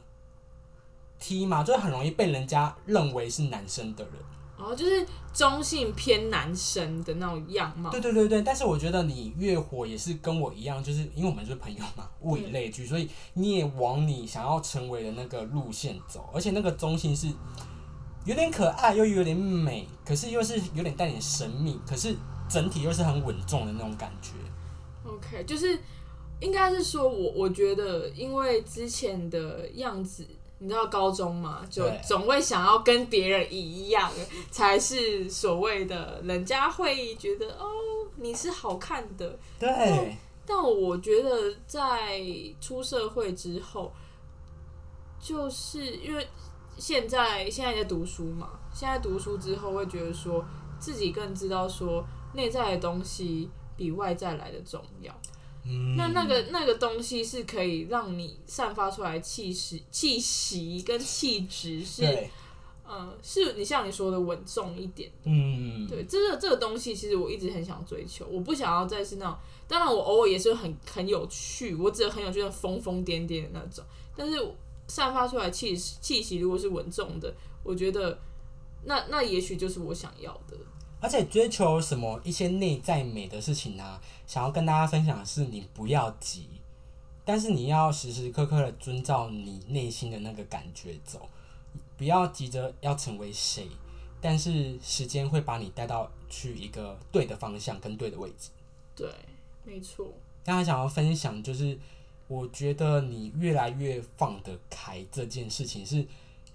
[1.19, 4.13] T 嘛，就是很容易被人家认为是男生的人。
[4.61, 7.89] 然后就是中性偏男生的那种样貌。
[7.89, 17.27] 对对对对，但是我觉得你越火也是跟我一样，就是因为我们是朋友嘛，物以类聚，所以你也往你想要成为的那个路线走，而且那个中性是
[18.23, 22.15] 有点可爱又有点美，可是又是有点带点神秘，可是
[22.47, 24.33] 整体又是很稳重的那种感觉。
[25.03, 25.79] OK，就是
[26.39, 30.27] 应该是说我我觉得，因为之前的样子，
[30.63, 34.11] 你知道高中嘛，就总会想要跟别人一样，
[34.51, 37.65] 才是所谓的人家会觉得哦
[38.17, 39.39] 你是好看的。
[39.59, 42.21] 对，但我觉得在
[42.61, 43.91] 出社会之后，
[45.19, 46.27] 就是因为
[46.77, 50.45] 现在现在在读书嘛，现在读书之后会觉得说
[50.77, 55.11] 自己更知道说内在的东西比外在来的重要。
[55.63, 62.29] 嗯，那那个那个东西是可以让你散发出来气势、气息跟气质是，对，
[62.89, 65.11] 嗯，是你像你说的稳重一点。
[65.23, 74.37] 嗯，对，这个这个东西其实我一直很想追求，我不想要再是那种，当然我偶尔也是很很有趣，我只很有趣的疯疯癫癫的那种，但是
[74.87, 78.19] 散发出来气气息如果是稳重的，我觉得
[78.85, 80.57] 那那也许就是我想要的。
[81.01, 86.47] 而且追求什么一些内在美的事情啊，想要跟大家分享的是，你不要急，
[87.25, 91.27] 但是你要时时刻刻的遵照你内心的那个感觉走，
[91.97, 93.67] 不要急着要成为谁，
[94.21, 98.51] 但是时间会把你带到去一个对的方向跟对的位置。
[98.95, 99.09] 对，
[99.65, 100.13] 没错。
[100.43, 101.77] 刚才想要分享就是，
[102.27, 106.05] 我觉得你越来越放得开这件事情是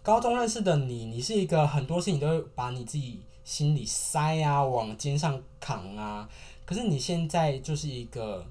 [0.03, 6.29] 高中认识的你，你是一个很多事情都会把你自己心里塞啊，往肩上扛啊。
[6.65, 8.45] 可是你现在就是一个，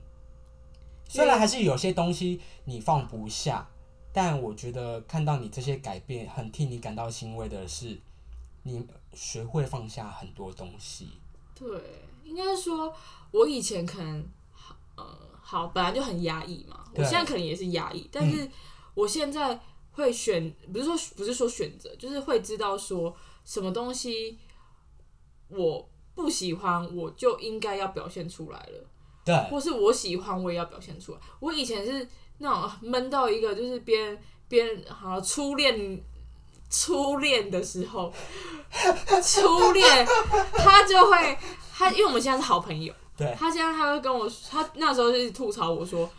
[1.10, 3.70] 虽然还是有些东西你放不下，
[4.14, 8.00] 但我觉得看到你这些改变，很替你感到欣慰的是，
[8.64, 11.10] 你学会放下很多东西。
[11.54, 11.68] 对，
[12.24, 12.96] 应该说，
[13.32, 14.26] 我以前可能，
[14.96, 15.04] 呃，
[15.42, 18.50] 好，本来就很压抑嘛，我现在可能也是压抑，但是
[18.94, 19.60] 我现在
[19.92, 24.40] 会选，不是说不是说选择，就是会知道说什么东西
[25.50, 28.88] 我不喜欢，我就应该要表现出来了，
[29.24, 31.20] 对，或是我喜欢，我也要表现出来。
[31.40, 36.04] 我以前是那种闷到一个，就是别人别人好初恋。
[36.68, 38.12] 初恋的时候，
[39.24, 40.06] 初恋
[40.52, 41.38] 他就会
[41.72, 46.10] 他，因为我们现在是好朋友，对他现在他会跟我，他那时候就是吐槽我说，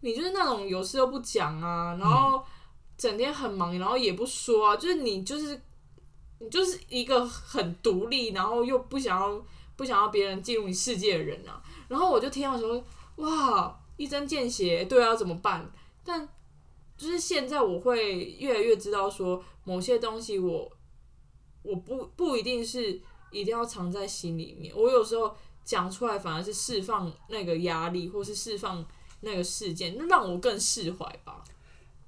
[0.00, 2.44] 你就是那种有事都不讲啊，然后
[2.98, 5.58] 整天很忙，然后也不说啊，就是你就是
[6.38, 9.44] 你就是一个很独立，然后又不想要
[9.76, 11.62] 不想要别人进入你世界的人啊。
[11.88, 12.84] 然后我就听到说，
[13.16, 15.70] 哇，一针见血，对啊，怎么办？
[16.04, 16.28] 但
[16.96, 20.70] 就是现在我会越来越知道说，某些东西我
[21.62, 28.84] 我不不一定是一定要藏在心里面，我有时候讲出来反而是释放那个压力，或是释放
[29.20, 31.42] 那个事件，让我更释怀吧。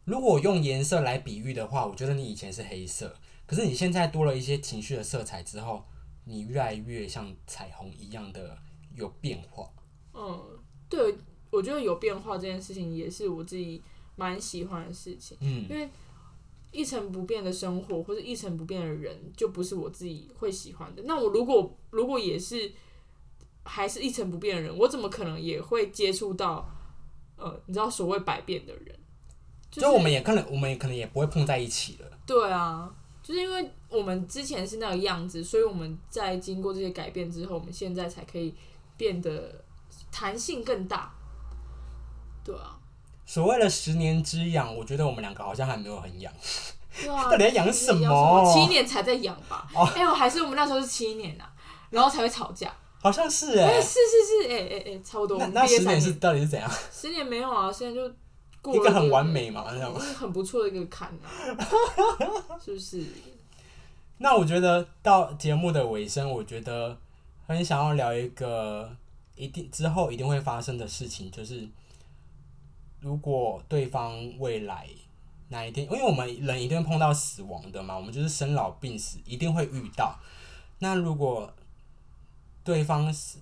[0.04, 3.14] 如果用颜色来比喻的话，我觉得你以前是黑色，
[3.48, 5.82] 可是你现在多了一些情绪的色彩之后，
[6.24, 8.58] 你越来越像彩虹一样的
[8.94, 9.66] 有变化。
[10.12, 11.16] 嗯，对，
[11.50, 13.82] 我觉得有变化这件事情也是我自己
[14.16, 15.88] 蛮喜欢的事情，嗯，因为
[16.70, 21.02] 一成不变的生活或者一成不变的人，就不是我自己会喜欢的。
[21.06, 22.70] 那我如果如果也是
[23.64, 26.68] 还是一成不变的人，我怎么可能也会接触到
[27.36, 28.94] 呃，你知道所谓百变的人？
[29.70, 32.18] 就就是我们也可能，我们也可能也不会碰在一起了。
[32.26, 32.94] 对啊，
[33.28, 38.54] 就是因为我们之前是那个样子，所以我们在经过这些改变之后，我们现在才可以
[38.96, 39.54] 变得
[40.10, 41.12] 弹性更大。
[42.42, 42.78] 对啊，
[43.26, 46.32] 所谓的十年之痒，我觉得我们两个好像还没有很痒。
[47.02, 49.68] 对啊， 到底在养什么七年才在养吧？
[49.94, 51.52] 哎、我还是我们那时候是七年啊，
[51.90, 52.74] 然后才会吵架。
[53.02, 55.38] 好像是哎、哎、是是是，哎哎哎，差不多。
[55.48, 56.70] 那十年是年，到底是怎样？
[56.90, 58.14] 十年没有啊，现在就过
[58.64, 61.26] 一个很完美嘛，这样就是很不错的一个坎啊，
[62.62, 63.04] 是不是？
[64.18, 66.98] 那我觉得到节目的尾声，我觉得
[67.46, 68.90] 很想要聊一个
[69.36, 71.68] 一定之后一定会发生的事情，就是
[73.00, 74.88] 如果对方未来
[75.50, 80.18] 哪一天，因为我们人一定会碰到死亡的嘛，我们就是生老病死一定会遇到。
[80.80, 81.52] 那如果
[82.64, 83.38] 对方死，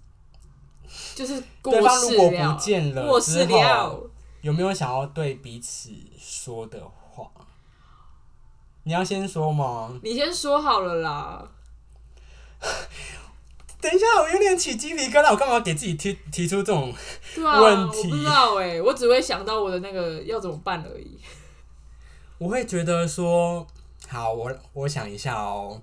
[1.14, 4.10] 就是对方如果不，见了之后，了。
[4.46, 7.28] 有没有想要对彼此说的话？
[8.84, 9.98] 你要先说吗？
[10.04, 11.44] 你先说好了啦。
[13.80, 16.94] 等一下，我有点起鸡皮疙瘩，我干嘛给自己提提出这种？
[17.36, 21.18] 问题我不知道哎、我只会想到我的那个要怎么办而已。
[22.38, 23.66] 我会觉得说，
[24.06, 25.82] 好，我我想一下哦。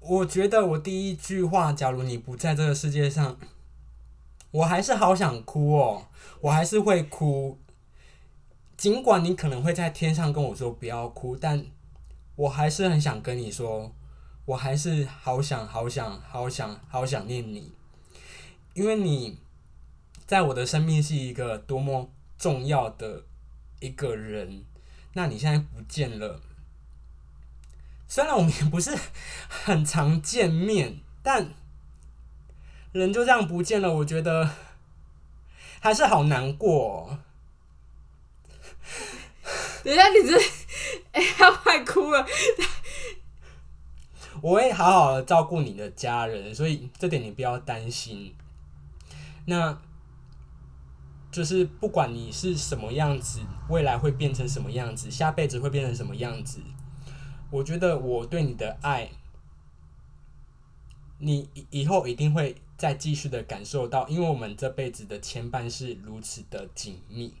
[0.00, 3.36] 我觉得我第一句话，假如你不在这个世界上，
[4.54, 6.06] 我还是好想哭哦，
[6.40, 7.58] 我还是会哭。
[8.76, 11.66] 尽管你可能会在天上跟我说不要哭，但
[12.36, 13.92] 我还是很想跟你说，
[14.44, 17.72] 我还是好想好想好想好想念你，
[18.74, 19.40] 因为你
[20.24, 23.24] 在我的生命是一个多么重要的
[23.80, 24.62] 一个人，
[25.14, 26.40] 那你现在不见了。
[28.06, 28.96] 虽然我们也不是
[29.48, 31.52] 很常见面，但
[32.94, 34.48] 人就这样不见了，我觉得
[35.80, 37.18] 还是好难过哦、
[39.82, 40.38] 等一下，你这
[41.10, 42.24] 哎，要快哭了。
[44.40, 48.32] 我会好好的照顾你的家人，所以这点你不要担心。
[49.46, 49.76] 那
[51.32, 56.60] 就是不管你是什么样子，未来会变成什么样子，下辈子会变成什么样子，
[57.50, 59.10] 我觉得我对你的爱，
[61.18, 67.34] 你以以后一定会再继续的感受到，因为我们这辈子的牵绊是如此的紧密。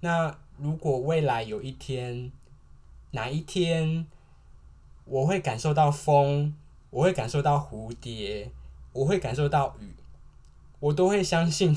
[0.00, 2.32] 那如果未来有一天，
[3.12, 4.06] 哪一天
[5.04, 6.54] 我会感受到风，
[6.90, 8.50] 我会感受到蝴蝶，
[8.92, 9.94] 我会感受到雨，
[10.78, 11.76] 我都会相信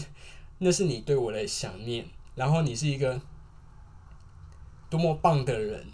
[0.59, 2.05] 那是你对我的想念，
[2.35, 3.21] 然后你是一个
[4.89, 5.85] 多么棒的人，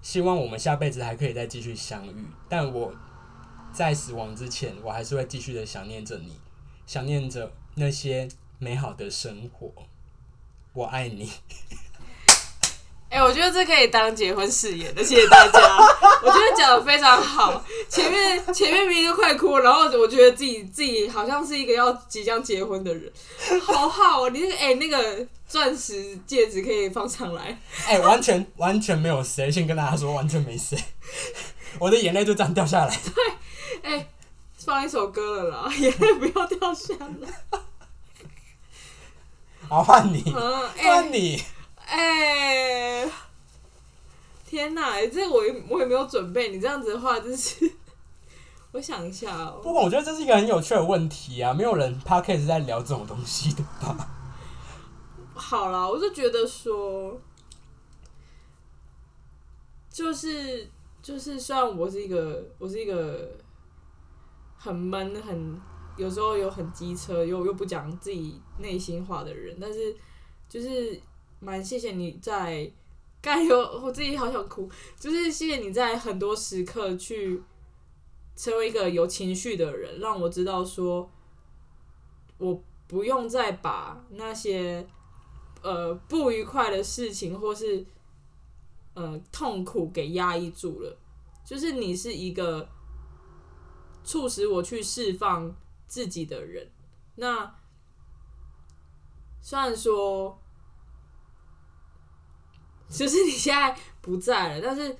[0.00, 2.26] 希望我们下辈子还可以再继续相遇。
[2.48, 2.94] 但我
[3.72, 6.38] 在死亡之前，我还是会继续的想念着你，
[6.86, 9.72] 想念着那些美好的生活。
[10.74, 11.30] 我爱你。
[13.08, 15.60] 哎、我觉得这可以当结婚誓言的，谢谢大家。
[16.22, 23.12] 我觉得讲的非常好，前面前面明明就快哭了，然后我觉得自己自己好像是一个要即将结婚的人，
[23.60, 24.30] 好好哦。
[24.30, 30.82] 你那个哎、那个钻石戒指可以放上来，哎、完全完全没有谁，先跟大家说完全没谁，
[31.78, 32.98] 我的眼泪就这样掉下来。
[33.82, 34.08] 哎、
[34.54, 37.28] 放一首歌了啦， 眼泪不要掉下来。
[39.68, 41.42] 好，换你，嗯，哎、换你。
[41.86, 43.10] 哎、
[44.46, 47.70] 天哪，哎这我也我也没有准备，你这样子的话，就是，
[48.72, 54.08] 我想一下哦、不过我觉得这是一个很有趣的问题啊，没有人 podcast 在聊这种东西的吧？
[55.34, 57.20] 好啦，我就觉得说，
[59.90, 60.70] 就是
[61.02, 63.30] 就是，虽然我是一个我是一个
[64.62, 65.60] 很闷、很
[65.96, 69.92] 有时候有很机车，又又不讲自己内心话的人，但是
[70.48, 71.00] 就是
[71.40, 72.70] 蛮谢谢你在
[73.20, 77.42] 刚有我自己好想哭，就是谢谢你在很多时刻去
[78.36, 81.10] 成为一个有情绪的人，让我知道说，
[82.38, 84.86] 我不用再把那些
[85.60, 87.84] 呃不愉快的事情或是
[88.94, 90.96] 呃痛苦给压抑住了。
[91.44, 92.68] 就是你是一个
[94.04, 95.54] 促使我去释放
[95.86, 96.70] 自己的人。
[97.16, 97.54] 那
[99.40, 100.40] 虽然说，
[102.88, 104.96] 就是你现在不在了，但是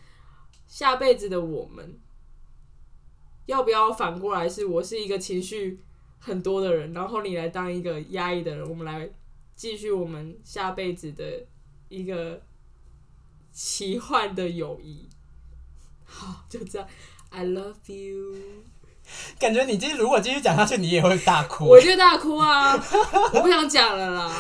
[0.66, 2.00] 下辈子的我们，
[3.46, 5.82] 要不要反过来是我是一个情绪
[6.18, 9.11] 很多的人，然后你来当一个压抑的人，我们来
[9.55, 11.46] 继续我们下辈子的
[11.88, 12.42] 一个
[13.53, 15.09] 奇幻的友谊。
[16.05, 16.88] 好，就这样
[17.30, 18.72] ，I love you。
[19.38, 21.66] 感觉你继续如果继续讲下去，你也会大哭。
[21.66, 22.72] 我就大哭啊！
[23.34, 24.30] 我不想讲了啦。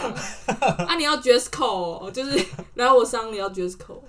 [0.86, 2.44] 啊，你要 dress code，就是
[2.74, 4.02] 来我丧礼要 dress code。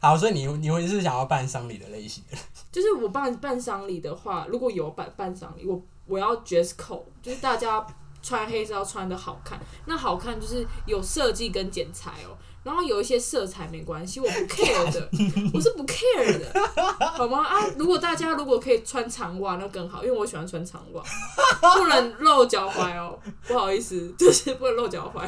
[0.00, 2.38] 好，所以你你会是想要办丧礼的类型的？
[2.70, 7.84] 就是我办办丧礼的话，如果有办办丧礼，我我要 dress code，就是大家
[8.22, 9.58] 穿黑色要穿的好看。
[9.86, 12.36] 那好看就是有设计跟剪裁哦。
[12.68, 15.08] 然后有一些色彩没关系，我不 care 的，
[15.54, 16.70] 我是不 care 的，
[17.16, 17.42] 好吗？
[17.42, 21.02] 啊，如果大家如果可以穿长袜，那更好，因为我喜欢穿长袜，
[21.78, 25.26] 不能露脚踝哦，不好意思，就是不能露脚踝。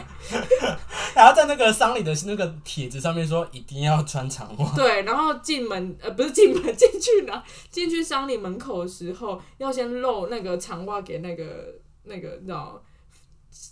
[1.17, 4.77] 然后在那个丧礼的那个帖子上面说一定要穿长袜。
[4.77, 7.43] 对，然后进门呃不是进门进去哪？
[7.71, 12.83] 进去丧礼门口的时候要先露那个长袜给那个那个你知道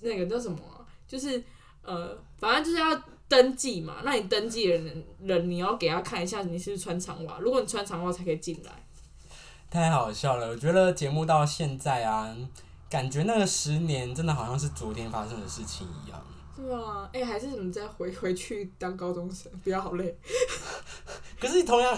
[0.01, 0.59] 那个叫什么？
[1.07, 1.45] 就是
[1.83, 2.99] 呃，反正就是要。
[3.29, 8.73] 登记嘛，那你登记的人人你要给他看一下你是不是穿长袜，如果你穿长袜才可以进来。
[9.71, 12.35] 太好笑了，我觉得节目到现在啊，
[12.89, 16.25] 感觉那个十年真的好像是昨天发生的事情一样。
[16.57, 20.17] 对啊，哎，还是怎么再回 回去当高中生，比较好累。
[21.39, 21.97] 可是同样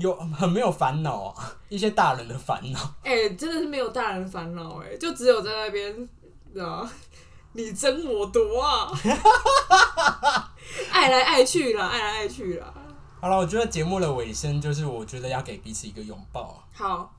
[0.00, 2.94] 有很没有烦恼啊，一些大人的烦恼。
[3.04, 5.94] 哎，真的是没有大人烦恼哎，就只有在那边，
[6.54, 6.88] 知道
[7.52, 8.92] 你争我夺啊！
[10.92, 12.74] 爱来爱去了，爱来爱去了。
[13.20, 16.62] 好了，我觉得节目的尾声就是，我觉得要给彼此一个拥抱。
[16.72, 17.16] 好，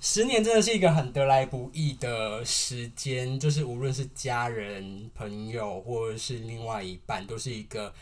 [0.00, 7.92] 十年真的是一个很得来不易的时间，就是无论是家人、朋友，或者是另外一半，都是一个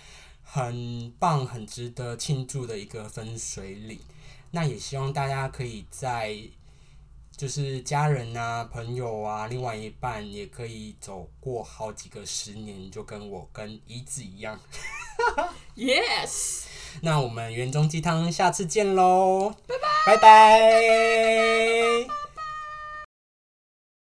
[0.44, 3.98] 很棒、很值得庆祝的一个分水岭。
[4.52, 6.36] 那也希望大家可以在。
[7.42, 14.56] 就是家人啊、朋友啊，另外一半也可以走过好几个十年，就跟我跟一子一样。
[15.74, 16.66] Yes，
[17.00, 20.16] 那我们园中鸡汤下次见喽，拜拜，拜
[22.06, 22.21] 拜。